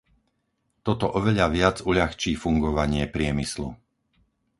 [0.85, 3.67] Toto oveľa viac uľahčí fungovanie priemyslu.